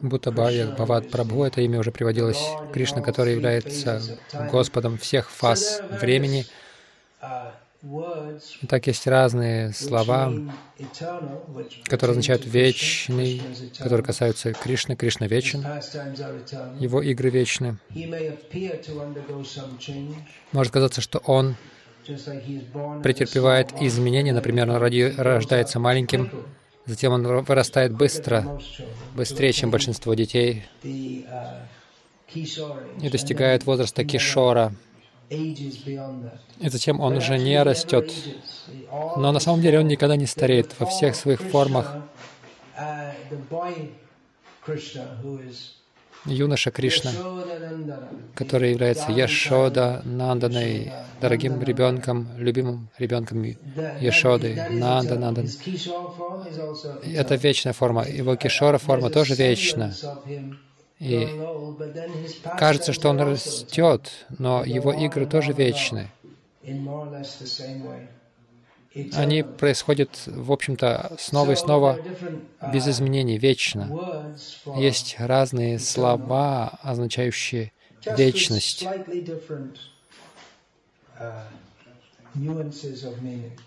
[0.00, 2.42] Будда Бхавья Бхават Прабху, это имя уже приводилось.
[2.72, 4.00] Кришна, который является
[4.50, 6.46] Господом всех фаз времени.
[8.68, 10.32] Так есть разные слова,
[11.84, 13.42] которые означают вечный,
[13.78, 14.96] которые касаются Кришны.
[14.96, 15.64] Кришна вечен,
[16.78, 17.78] его игры вечны.
[20.52, 21.56] Может казаться, что он
[23.02, 26.30] претерпевает изменения, например, он ради- рождается маленьким,
[26.86, 28.46] затем он вырастает быстро,
[29.14, 31.66] быстрее, чем большинство детей, uh,
[33.02, 34.74] и достигает возраста кишора.
[35.30, 38.12] И затем он уже не растет.
[39.16, 41.96] Но на самом деле он никогда не стареет во всех своих формах.
[42.76, 43.12] uh,
[46.26, 47.12] Юноша Кришна,
[48.34, 53.42] который является Яшода Нанданой, дорогим ребенком, любимым ребенком
[54.00, 55.18] Яшоды, Нанда.
[55.18, 55.48] Нандан.
[57.14, 58.04] Это вечная форма.
[58.06, 59.94] Его Кишора форма тоже вечна.
[61.00, 61.26] И
[62.58, 66.08] кажется, что он растет, но его игры тоже вечны.
[69.14, 74.34] Они происходят, в общем-то, снова и снова uh, без изменений, вечно.
[74.76, 77.72] Есть разные слова, означающие
[78.04, 78.84] вечность,
[81.18, 81.44] uh,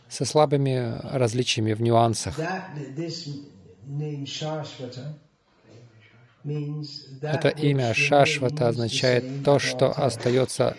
[0.10, 2.38] со слабыми различиями в нюансах.
[6.44, 10.76] Это имя Шашвата означает то, что остается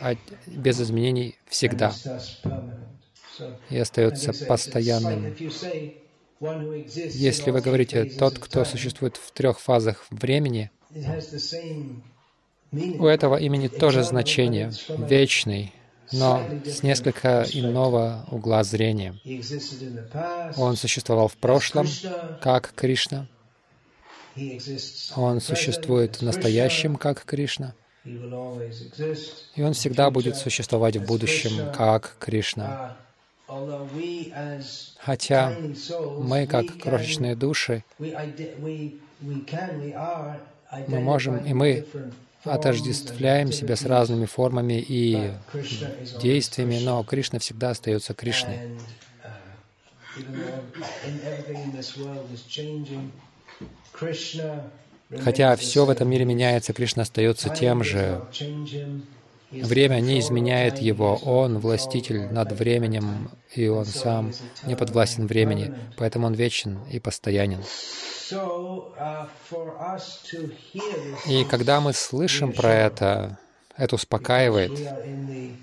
[0.46, 1.94] без изменений всегда
[3.70, 5.34] и остается постоянным.
[7.14, 10.70] Если вы говорите «тот, кто time», существует в трех фазах времени»,
[12.98, 15.72] у этого имени тоже значение «вечный»,
[16.12, 19.18] но с несколько иного угла зрения.
[20.56, 21.86] Он существовал в прошлом,
[22.40, 23.26] как Кришна.
[25.16, 27.74] Он существует в настоящем, как Кришна.
[28.04, 32.96] И он всегда будет существовать в будущем, как Кришна.
[32.98, 34.62] Uh,
[34.98, 35.56] Хотя
[36.18, 37.84] мы, как крошечные души,
[40.88, 41.86] мы можем, и мы
[42.44, 45.30] отождествляем себя с разными формами и
[46.20, 48.78] действиями, но Кришна всегда остается Кришной.
[55.20, 58.22] Хотя все в этом мире меняется, Кришна остается тем же.
[59.50, 64.32] Время не изменяет его, он властитель над временем, и он сам
[64.64, 67.60] не подвластен времени, поэтому он вечен и постоянен.
[68.30, 68.88] Uh,
[71.26, 73.38] И когда мы слышим про это,
[73.76, 74.72] это успокаивает,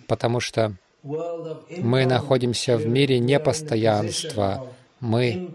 [0.07, 4.67] потому что мы находимся в мире непостоянства,
[5.01, 5.53] мы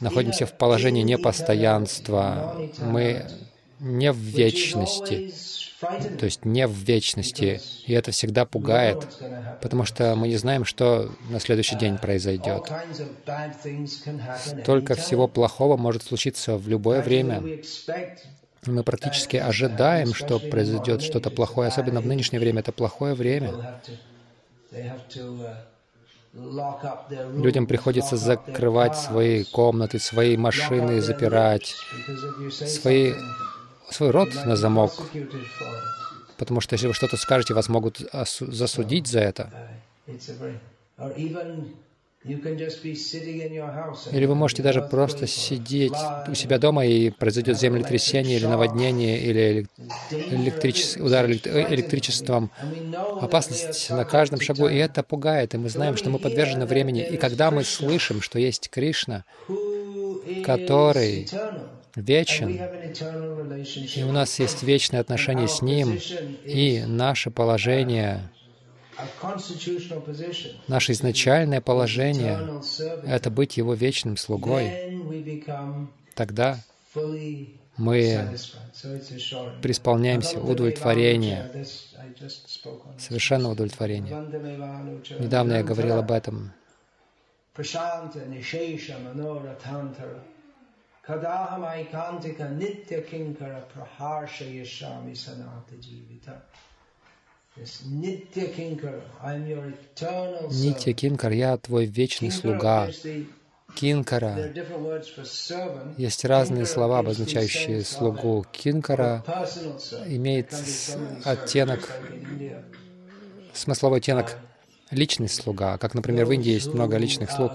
[0.00, 3.26] находимся в положении непостоянства, мы
[3.80, 5.32] не в вечности,
[6.18, 9.06] то есть не в вечности, и это всегда пугает,
[9.60, 12.68] потому что мы не знаем, что на следующий день произойдет.
[12.68, 15.00] kinds of bad things can happen Только anytime.
[15.00, 17.42] всего плохого может случиться в любое время.
[18.64, 22.60] Мы практически ожидаем, что произойдет что-то плохое, особенно в нынешнее время.
[22.60, 23.80] Это плохое время.
[26.32, 31.74] Людям приходится закрывать свои комнаты, свои машины, запирать,
[32.48, 33.12] свои,
[33.90, 34.92] свой рот на замок,
[36.38, 38.00] потому что если вы что-то скажете, вас могут
[38.40, 39.52] засудить за это.
[44.10, 49.66] Или вы можете даже просто сидеть у себя дома, и произойдет землетрясение или наводнение, или
[50.30, 51.36] электричес- удар э,
[51.74, 52.52] электричеством.
[53.18, 57.02] Опасность на каждом шагу, и это пугает, и мы знаем, что мы подвержены времени.
[57.02, 59.24] И когда мы слышим, что есть Кришна,
[60.40, 61.32] который
[61.96, 62.70] вечен,
[63.94, 66.04] и у нас есть вечные отношения с Ним,
[66.50, 68.32] и наше положение,
[70.68, 72.60] наше изначальное положение
[73.04, 74.72] это быть Его вечным слугой.
[76.14, 76.58] Тогда
[77.76, 78.36] мы
[79.62, 81.50] преисполняемся удовлетворения,
[82.98, 84.14] совершенного удовлетворения.
[85.18, 86.52] Недавно я говорил об этом.
[100.50, 102.88] Нитья Кинкар, я твой вечный слуга.
[103.74, 104.52] Кинкара.
[105.96, 108.46] Есть разные слова, обозначающие слугу.
[108.52, 109.24] Кинкара
[110.06, 110.54] имеет
[111.24, 111.90] оттенок,
[113.52, 114.38] смысловой оттенок
[114.90, 117.52] личный слуга, как, например, в Индии есть много личных слуг.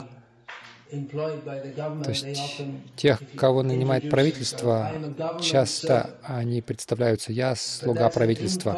[0.89, 2.61] То есть
[2.95, 4.91] тех, кого нанимает правительство,
[5.41, 8.77] часто они представляются «я слуга правительства».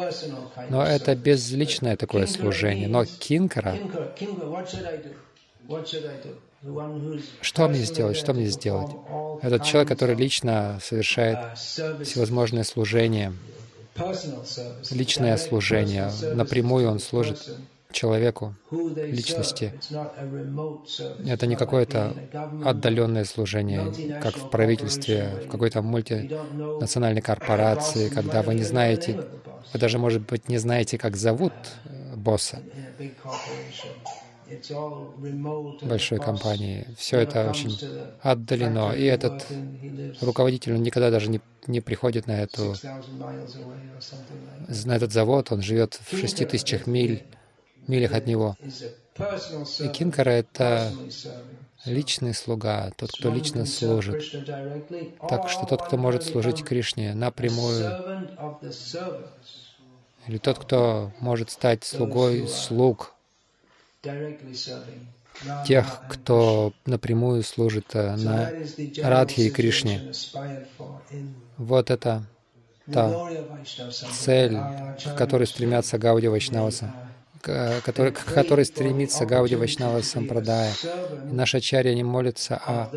[0.68, 2.88] Но это безличное такое служение.
[2.88, 3.78] Но кинкара
[7.40, 8.16] что мне сделать?
[8.16, 8.90] Что мне сделать?
[9.42, 13.32] Этот человек, который лично совершает всевозможные служения,
[14.90, 17.38] личное служение, напрямую он служит
[17.92, 19.74] человеку, личности.
[21.26, 22.14] Это не какое-то
[22.64, 29.26] отдаленное служение, как в правительстве, в какой-то мультинациональной корпорации, когда вы не знаете,
[29.72, 31.52] вы даже, может быть, не знаете, как зовут
[31.84, 32.60] э, босса.
[35.82, 36.86] Большой компании.
[36.96, 37.78] Все это очень
[38.20, 38.92] отдалено.
[38.92, 39.46] И этот
[40.20, 42.74] руководитель он никогда даже не, не приходит на, эту,
[44.84, 45.52] на этот завод.
[45.52, 47.22] Он живет в шести тысячах миль,
[47.90, 48.56] милях от него.
[49.80, 50.92] И Кинкара— это
[51.84, 54.22] личный слуга, тот, кто лично служит.
[55.28, 57.96] Так что тот, кто может служить Кришне напрямую,
[60.26, 63.14] или тот, кто может стать слугой слуг,
[65.66, 68.52] тех, кто напрямую служит э, на
[69.02, 70.12] Радхе и Кришне.
[71.56, 72.24] Вот это
[72.92, 73.30] та
[74.12, 74.56] цель,
[75.04, 76.92] к которой стремятся Гауди Вайшнаваса,
[77.40, 80.72] к которой, к стремится Гауди Вайшнава Сампрадая.
[81.30, 82.90] И наши ачарья не молятся о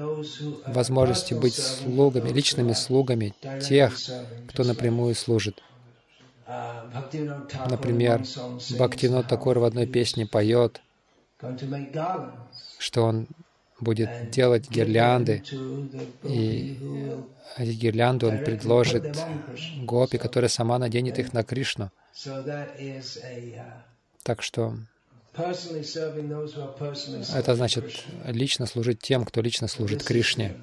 [0.67, 3.93] возможности быть слугами, личными слугами тех,
[4.47, 5.61] кто напрямую служит.
[7.69, 8.23] Например,
[8.71, 10.81] Бхактинот Такур в одной песне поет—
[12.77, 13.27] что он
[13.79, 15.43] будет делать гирлянды,
[16.23, 16.79] и
[17.57, 19.17] эти гирлянды он предложит
[19.81, 21.91] гопи, которая сама наденет их на Кришну.
[24.23, 24.75] Так что
[27.33, 30.55] это значит лично служить тем, кто лично служит Кришне.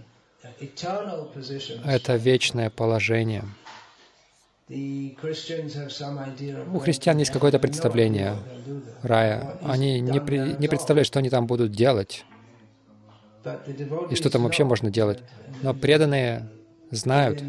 [1.84, 3.44] Это вечное положение.
[4.68, 8.36] У христиан есть какое-то представление
[9.02, 9.58] рая.
[9.62, 12.24] Они не, при, не представляют, что они там будут делать
[14.10, 15.18] и что там вообще можно делать.
[15.62, 16.48] Но преданные
[16.92, 17.42] знают,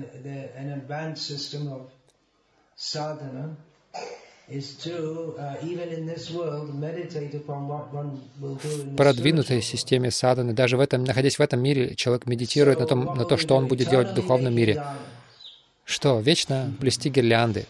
[8.97, 13.25] продвинутой системе садханы, даже в этом, находясь в этом мире, человек медитирует на, том, на
[13.25, 14.83] то, что он будет делать в духовном мире.
[15.85, 16.19] Что?
[16.19, 17.65] Вечно плести гирлянды.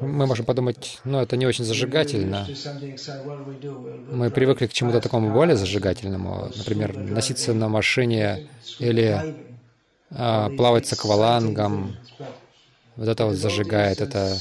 [0.00, 2.46] Мы можем подумать, ну, это не очень зажигательно.
[4.10, 6.50] Мы привыкли к чему-то такому более зажигательному.
[6.54, 8.48] Например, носиться на машине
[8.78, 9.34] или
[10.10, 11.96] а, плавать с аквалангом.
[12.96, 14.36] Вот это вот зажигает, это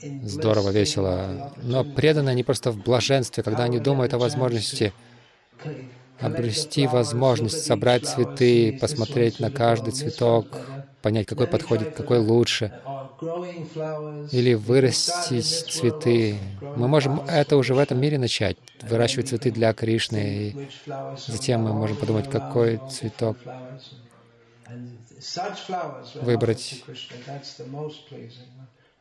[0.00, 1.52] здорово, весело.
[1.56, 4.94] Но преданные, они просто в блаженстве, когда они думают о возможности
[6.18, 12.72] обрести возможность собрать цветы, посмотреть на каждый цветок, понять, какой подходит, какой лучше,
[14.30, 16.60] или вырастить цветы.
[16.74, 20.18] Мы можем это уже в этом мире начать, выращивать цветы для Кришны,
[20.50, 20.58] и
[21.26, 23.38] затем мы можем подумать, какой цветок
[26.20, 26.86] выбрать.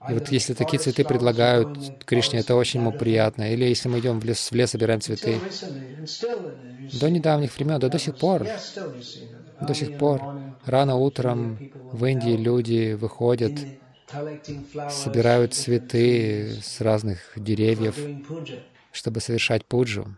[0.08, 3.52] И вот если такие цветы предлагают Кришне, это очень ему приятно.
[3.52, 5.40] Или если мы идем в лес, в лес собираем цветы.
[7.02, 8.48] До недавних времен, да до сих пор
[9.62, 10.22] до сих пор
[10.66, 11.58] рано утром
[11.92, 13.54] в Индии люди выходят,
[14.90, 17.98] собирают цветы с разных деревьев,
[18.92, 20.16] чтобы совершать пуджу.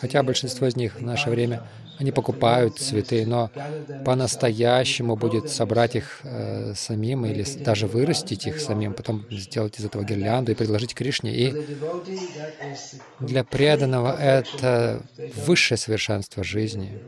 [0.00, 1.62] Хотя большинство из них в наше время,
[1.98, 3.50] они покупают цветы, но
[4.04, 10.04] по-настоящему будет собрать их э, самим или даже вырастить их самим, потом сделать из этого
[10.04, 11.32] гирлянду и предложить Кришне.
[11.34, 11.54] И
[13.20, 15.02] для преданного это
[15.46, 17.00] высшее совершенство жизни.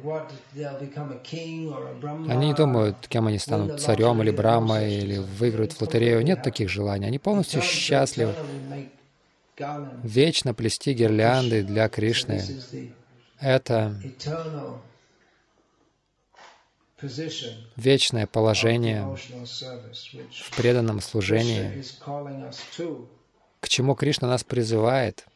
[2.28, 6.22] Они не думают, кем они станут, царем или брамой, или выиграют в лотерею.
[6.22, 7.06] Нет таких желаний.
[7.06, 8.34] Они полностью счастливы
[10.02, 12.42] вечно плести гирлянды для Кришны.
[13.40, 14.00] Это
[17.76, 19.16] вечное положение
[20.42, 21.84] в преданном служении,
[23.60, 25.26] к чему Кришна нас призывает.